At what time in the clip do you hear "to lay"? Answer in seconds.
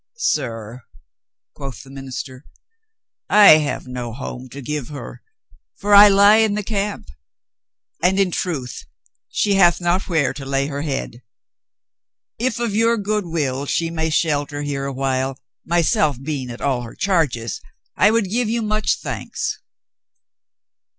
10.33-10.65